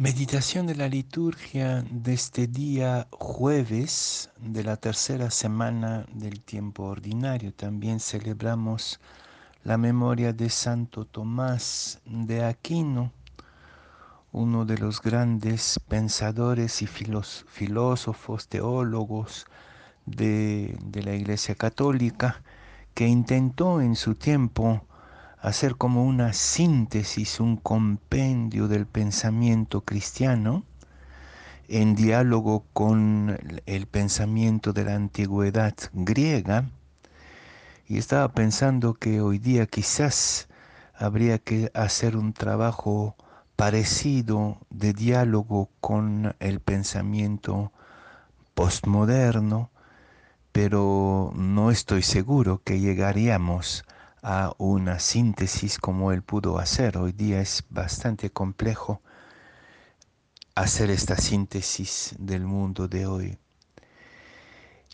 [0.00, 7.52] Meditación de la liturgia de este día jueves de la tercera semana del tiempo ordinario.
[7.52, 8.98] También celebramos
[9.62, 13.12] la memoria de Santo Tomás de Aquino,
[14.32, 19.44] uno de los grandes pensadores y filósofos, teólogos
[20.06, 22.42] de, de la Iglesia Católica,
[22.94, 24.82] que intentó en su tiempo
[25.40, 30.64] hacer como una síntesis, un compendio del pensamiento cristiano
[31.68, 36.68] en diálogo con el pensamiento de la antigüedad griega.
[37.86, 40.48] Y estaba pensando que hoy día quizás
[40.94, 43.16] habría que hacer un trabajo
[43.56, 47.72] parecido de diálogo con el pensamiento
[48.54, 49.70] postmoderno,
[50.52, 53.84] pero no estoy seguro que llegaríamos
[54.22, 56.98] a una síntesis como él pudo hacer.
[56.98, 59.00] Hoy día es bastante complejo
[60.54, 63.38] hacer esta síntesis del mundo de hoy.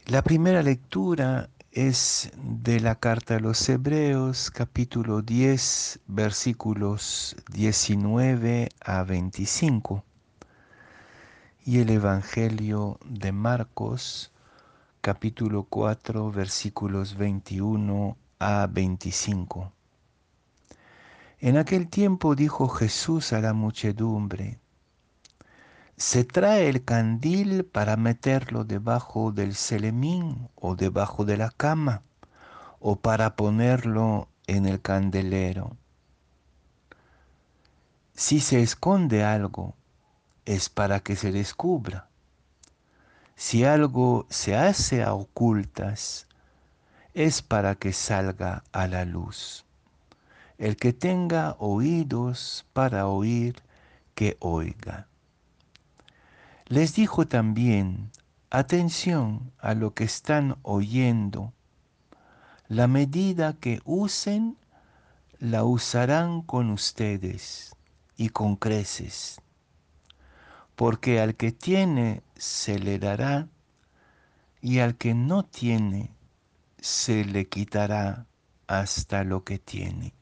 [0.07, 9.03] La primera lectura es de la carta a los Hebreos, capítulo 10, versículos 19 a
[9.03, 10.05] 25,
[11.65, 14.33] y el Evangelio de Marcos,
[15.01, 19.73] capítulo 4, versículos 21 a 25.
[21.41, 24.59] En aquel tiempo dijo Jesús a la muchedumbre,
[25.97, 32.03] ¿se trae el candil para meterlo debajo del celemín o debajo de la cama
[32.81, 35.77] o para ponerlo en el candelero?
[38.15, 39.75] Si se esconde algo,
[40.47, 42.09] es para que se descubra.
[43.35, 46.27] Si algo se hace a ocultas,
[47.17, 49.65] es para que salga a la luz.
[50.59, 53.63] El que tenga oídos para oír,
[54.15, 55.09] que oiga.
[56.67, 58.11] Les dijo también,
[58.51, 61.55] atención a lo que están oyendo.
[62.69, 64.59] La medida que usen,
[65.39, 67.75] la usarán con ustedes
[68.19, 69.41] y con creces.
[70.75, 73.49] Porque al que tiene se le dará
[74.61, 76.16] y al que no tiene
[76.87, 78.27] se le quitará
[78.69, 80.15] hasta lo que tiene.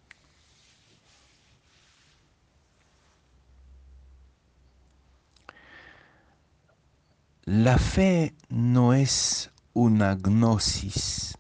[7.45, 11.37] La fe no es una gnosis,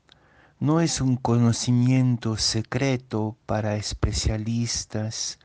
[0.60, 5.38] no es un conocimiento secreto para especialistas,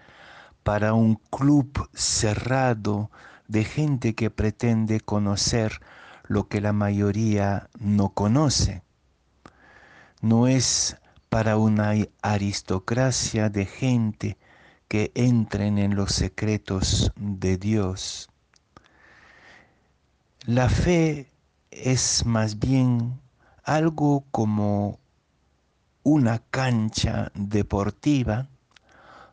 [0.64, 3.12] para un club cerrado
[3.48, 5.80] de gente que pretende conocer
[6.26, 8.84] lo que la mayoría no conoce
[10.22, 10.98] no es
[11.30, 14.38] para una aristocracia de gente
[14.88, 18.30] que entren en los secretos de Dios.
[20.46, 21.28] La fe
[21.70, 23.20] es más bien
[23.64, 25.00] algo como
[26.04, 28.48] una cancha deportiva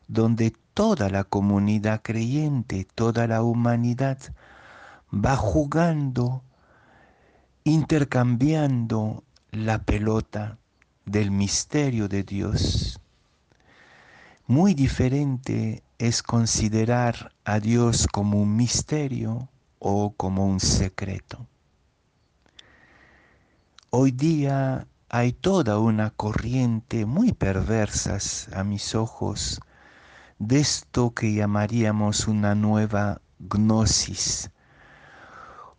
[0.09, 4.19] donde toda la comunidad creyente, toda la humanidad
[5.11, 6.43] va jugando,
[7.65, 10.59] intercambiando la pelota
[11.07, 13.01] del misterio de Dios.
[14.47, 21.47] Muy diferente es considerar a Dios como un misterio o como un secreto.
[23.91, 29.61] Hoy día hay toda una corriente muy perversas a mis ojos
[30.39, 34.51] de esto que llamaríamos una nueva gnosis,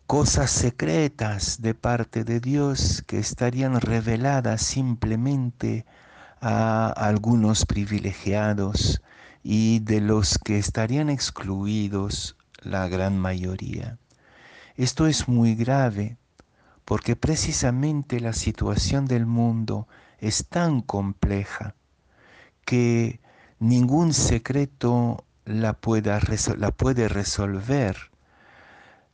[0.08, 5.84] cosas secretas de parte de Dios que estarían reveladas simplemente
[6.40, 9.02] a algunos privilegiados
[9.42, 13.98] y de los que estarían excluidos la gran mayoría.
[14.76, 16.16] Esto es muy grave
[16.86, 19.88] porque precisamente la situación del mundo
[20.20, 21.74] es tan compleja
[22.64, 23.20] que
[23.58, 26.18] ningún secreto la, pueda,
[26.56, 28.10] la puede resolver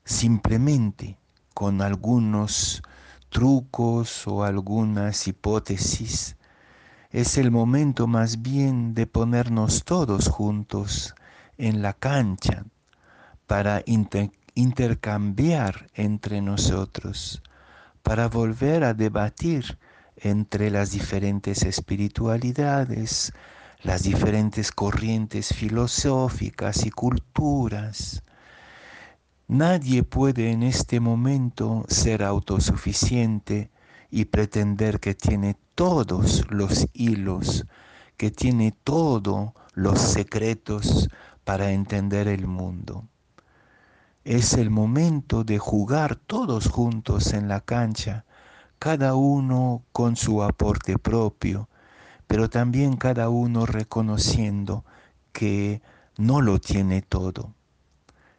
[0.05, 1.19] simplemente
[1.55, 2.83] con algunos
[3.31, 6.37] trucos o algunas hipótesis.
[7.11, 11.15] Es el momento más bien de ponernos todos juntos
[11.59, 12.65] en la cancha
[13.47, 13.83] para
[14.55, 17.43] intercambiar entre nosotros,
[18.03, 19.79] para volver a debatir
[20.17, 23.33] entre las diferentes espiritualidades,
[23.83, 28.23] las diferentes corrientes filosóficas y culturas,
[29.47, 33.71] Nadie puede en este momento ser autosuficiente
[34.11, 37.67] y pretender que tiene todos los hilos,
[38.17, 41.11] que tiene todos los secretos
[41.45, 43.05] para entender el mundo.
[44.25, 48.25] Es el momento de jugar todos juntos en la cancha,
[48.79, 51.69] cada uno con su aporte propio,
[52.27, 54.87] pero también cada uno reconociendo
[55.33, 55.83] que
[56.17, 57.53] no lo tiene todo.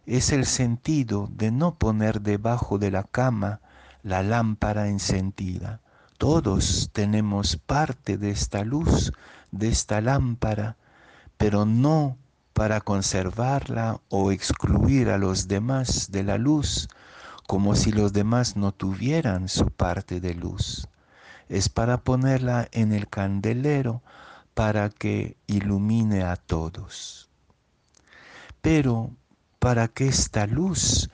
[0.05, 3.59] Es el sentido de no poner debajo de la cama
[4.03, 5.81] la lámpara encendida.
[6.19, 9.11] Todos tenemos parte de esta luz,
[9.51, 10.77] de esta lámpara,
[11.37, 12.17] pero no
[12.53, 16.87] para conservarla o excluir a los demás de la luz,
[17.47, 20.87] como si los demás no tuvieran su parte de luz.
[21.49, 24.03] Es para ponerla en el candelero
[24.53, 27.29] para que ilumine a todos.
[28.61, 29.11] Pero
[29.65, 31.09] para que esta luz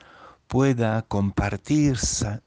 [0.50, 2.42] pueda compartirse,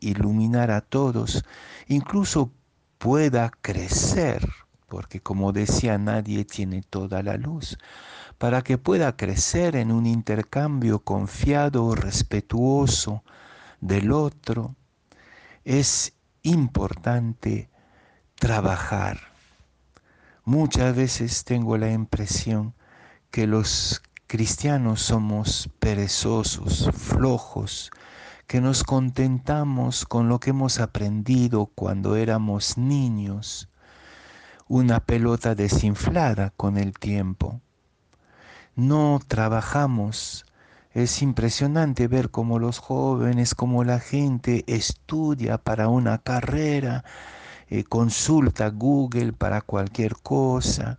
[0.00, 1.44] iluminar a todos,
[1.88, 2.52] incluso
[2.98, 4.48] pueda crecer,
[4.86, 7.78] porque como decía, nadie tiene toda la luz,
[8.38, 13.24] para que pueda crecer en un intercambio confiado, respetuoso
[13.80, 14.76] del otro,
[15.64, 16.12] es
[16.44, 17.70] importante
[18.36, 19.18] trabajar.
[20.44, 22.72] Muchas veces tengo la impresión
[23.32, 27.90] que los cristianos somos perezosos, flojos,
[28.46, 33.68] que nos contentamos con lo que hemos aprendido cuando éramos niños,
[34.68, 37.60] una pelota desinflada con el tiempo.
[38.76, 40.44] No trabajamos.
[40.90, 47.04] Es impresionante ver cómo los jóvenes, cómo la gente estudia para una carrera,
[47.68, 50.98] eh, consulta Google para cualquier cosa,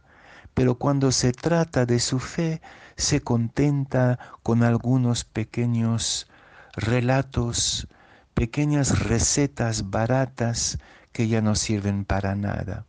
[0.53, 2.61] pero cuando se trata de su fe,
[2.95, 6.27] se contenta con algunos pequeños
[6.73, 7.87] relatos,
[8.33, 10.77] pequeñas recetas baratas
[11.11, 12.85] que ya no sirven para nada.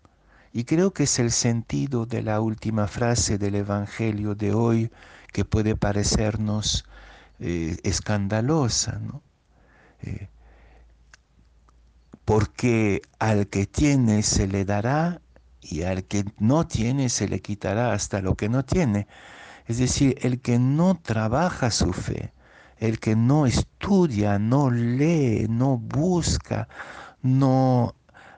[0.52, 4.90] Y creo que es el sentido de la última frase del Evangelio de hoy
[5.32, 6.86] que puede parecernos
[7.40, 9.22] eh, escandalosa, ¿no?
[10.02, 10.28] Eh,
[12.24, 15.20] porque al que tiene se le dará
[15.60, 19.06] y al que no tiene se le quitará hasta lo que no tiene.
[19.66, 22.32] Es decir, el que no trabaja su fe,
[22.78, 26.68] el que no estudia, no lee, no busca,
[27.22, 27.94] no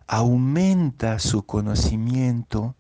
[0.07, 2.77] aumenta su conocimiento,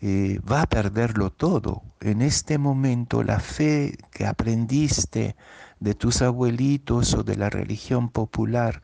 [0.00, 1.82] eh, va a perderlo todo.
[2.00, 5.36] En este momento la fe que aprendiste
[5.80, 8.82] de tus abuelitos o de la religión popular,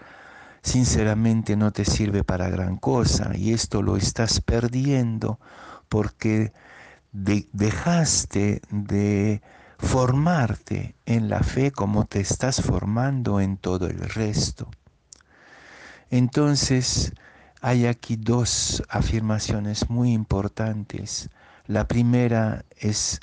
[0.62, 5.40] sinceramente no te sirve para gran cosa y esto lo estás perdiendo
[5.88, 6.52] porque
[7.12, 9.42] dejaste de
[9.78, 14.70] formarte en la fe como te estás formando en todo el resto.
[16.10, 17.12] Entonces,
[17.60, 21.30] hay aquí dos afirmaciones muy importantes.
[21.66, 23.20] La primera es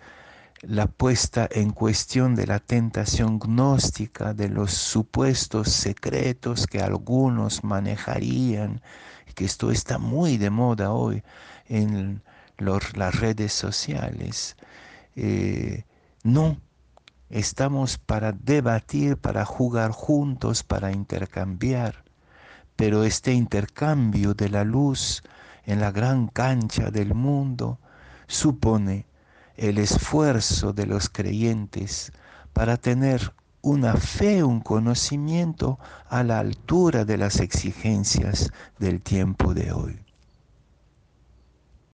[0.62, 8.82] la puesta en cuestión de la tentación gnóstica, de los supuestos secretos que algunos manejarían,
[9.36, 11.24] que esto está muy de moda hoy
[11.68, 12.22] en
[12.60, 14.56] las redes sociales.
[15.16, 15.86] Eh,
[16.24, 16.58] no,
[17.30, 22.04] estamos para debatir, para jugar juntos, para intercambiar,
[22.76, 25.24] pero este intercambio de la luz
[25.66, 27.80] en la gran cancha del mundo
[28.28, 29.06] supone
[29.58, 32.12] el esfuerzo de los creyentes
[32.54, 39.72] para tener una fe, un conocimiento a la altura de las exigencias del tiempo de
[39.72, 40.09] hoy.